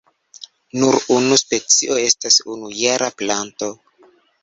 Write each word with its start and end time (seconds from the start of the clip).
Nur 0.83 0.97
unu 1.17 1.37
specio 1.43 2.01
estas 2.07 2.41
unujara 2.57 3.15
planto. 3.23 3.73